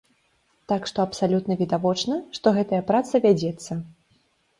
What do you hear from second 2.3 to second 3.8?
што гэтая праца вядзецца.